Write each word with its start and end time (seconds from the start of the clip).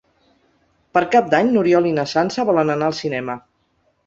Per 0.97 1.03
Cap 1.15 1.29
d'Any 1.33 1.51
n'Oriol 1.57 1.89
i 1.91 1.93
na 1.99 2.07
Sança 2.15 2.47
volen 2.53 2.73
anar 2.79 2.89
al 2.89 2.97
cinema. 3.03 3.39